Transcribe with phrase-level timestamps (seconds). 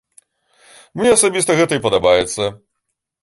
[1.01, 2.43] Мне асабіста гэта і падабаецца.